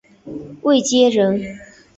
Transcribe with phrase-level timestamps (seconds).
[0.63, 1.39] 卫玠人。